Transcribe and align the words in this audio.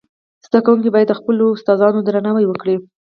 زدهکوونکي 0.45 0.89
باید 0.93 1.07
د 1.09 1.13
خپلو 1.19 1.45
ښوونکو 1.61 2.05
درناوی 2.07 2.45
وکړي. 2.47 2.75